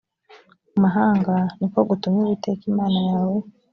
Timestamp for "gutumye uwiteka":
1.89-2.63